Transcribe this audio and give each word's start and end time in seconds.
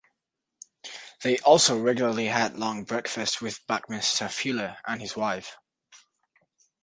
They 1.21 1.37
also 1.37 1.79
regularly 1.79 2.25
had 2.25 2.57
long 2.57 2.85
breakfasts 2.85 3.39
with 3.39 3.59
Buckminster 3.67 4.29
Fuller 4.29 4.75
and 4.87 4.99
his 4.99 5.15
wife. 5.15 5.55